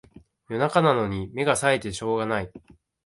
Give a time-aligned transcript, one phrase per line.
[0.49, 2.51] 夜中なのに目がさえてしょうがない